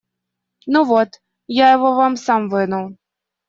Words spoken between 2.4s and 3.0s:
вынул.